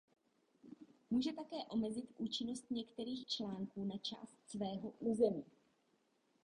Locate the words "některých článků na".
2.71-3.97